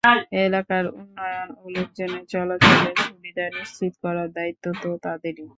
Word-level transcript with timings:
এলাকার 0.43 0.85
উন্নয়ন 0.99 1.49
ও 1.57 1.73
লোকজনের 1.75 2.23
চলাচলের 2.31 2.95
সুবিধা 3.05 3.45
নিশ্চিত 3.57 3.93
করার 4.03 4.29
দায়িত্ব 4.37 4.65
তো 4.81 4.89
তাঁদেরই। 5.05 5.47